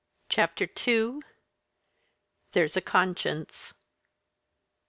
CHAPTER 0.29 0.67
II 0.87 1.19
THERE'S 2.53 2.75
A 2.75 2.81
CONSCIENCE! 2.81 3.73